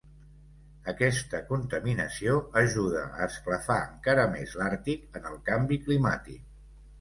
Aquesta 0.93 1.41
contaminació 1.49 2.37
ajuda 2.61 3.03
a 3.19 3.27
esclafar 3.27 3.77
encara 3.91 4.25
més 4.33 4.57
l'Àrtic 4.63 5.21
en 5.21 5.29
el 5.35 5.39
canvi 5.53 5.79
climàtic. 5.85 6.43